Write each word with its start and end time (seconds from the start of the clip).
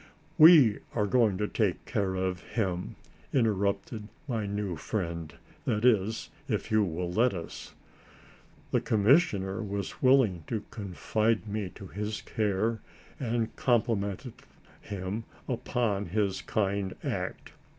"We 0.39 0.79
are 0.95 1.05
going 1.05 1.37
to 1.37 1.47
take 1.47 1.85
care 1.85 2.15
of 2.15 2.39
him," 2.41 2.95
interrupted 3.31 4.07
my 4.27 4.47
new 4.47 4.75
friend; 4.75 5.31
"that 5.65 5.85
is, 5.85 6.31
if 6.49 6.71
you 6.71 6.83
will 6.83 7.11
let 7.11 7.35
us." 7.35 7.75
The 8.71 8.81
commissioner 8.81 9.61
was 9.61 10.01
willing 10.01 10.43
to 10.47 10.63
confide 10.71 11.47
me 11.47 11.69
to 11.75 11.85
his 11.85 12.21
care 12.23 12.79
and 13.19 13.55
complimented 13.55 14.33
him 14.81 15.25
upon 15.47 16.07
his 16.07 16.41
kind 16.41 16.95
act. 17.03 17.51